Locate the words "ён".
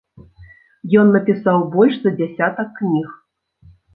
1.01-1.11